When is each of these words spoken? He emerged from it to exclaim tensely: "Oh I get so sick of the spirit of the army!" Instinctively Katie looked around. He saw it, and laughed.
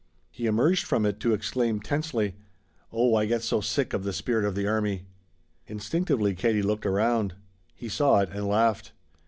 He 0.31 0.47
emerged 0.47 0.83
from 0.83 1.05
it 1.05 1.19
to 1.19 1.31
exclaim 1.35 1.79
tensely: 1.79 2.33
"Oh 2.91 3.13
I 3.13 3.27
get 3.27 3.43
so 3.43 3.61
sick 3.61 3.93
of 3.93 4.03
the 4.03 4.13
spirit 4.13 4.45
of 4.45 4.55
the 4.55 4.65
army!" 4.65 5.05
Instinctively 5.67 6.33
Katie 6.33 6.63
looked 6.63 6.87
around. 6.87 7.35
He 7.75 7.87
saw 7.87 8.17
it, 8.21 8.29
and 8.31 8.47
laughed. 8.47 8.93